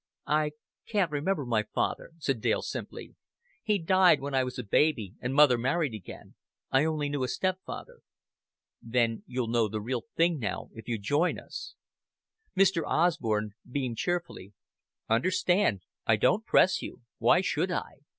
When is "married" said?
5.59-5.93